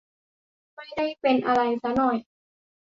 [0.73, 2.17] ไม่ได้เป็นไรซะหน่อย